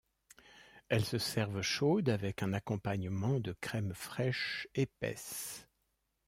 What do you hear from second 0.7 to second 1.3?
Elles se